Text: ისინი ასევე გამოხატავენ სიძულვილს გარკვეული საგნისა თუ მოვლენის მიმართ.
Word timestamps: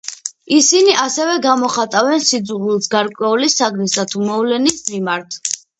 ისინი 0.59 0.95
ასევე 1.03 1.35
გამოხატავენ 1.43 2.25
სიძულვილს 2.31 2.91
გარკვეული 2.97 3.55
საგნისა 3.61 4.11
თუ 4.15 4.29
მოვლენის 4.33 4.87
მიმართ. 4.95 5.45